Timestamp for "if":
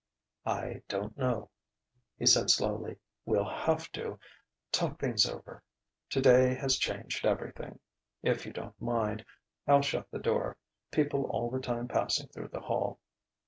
8.23-8.47